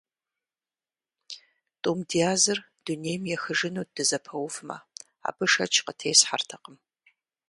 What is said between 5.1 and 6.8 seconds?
абы шэч къытесхьэртэкъым.